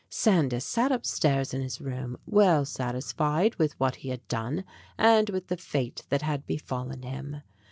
Sandys 0.09 0.63
sat 0.65 0.91
upstairs 0.91 1.53
in 1.53 1.61
his 1.61 1.79
room, 1.79 2.17
well 2.25 2.65
satisfied 2.65 3.53
with 3.57 3.79
what 3.79 3.97
he 3.97 4.09
had 4.09 4.27
done 4.27 4.63
and 4.97 5.29
with 5.29 5.45
the 5.45 5.57
fate 5.57 6.01
that 6.09 6.23
had 6.23 6.47
befallen 6.47 7.03
him. 7.03 7.43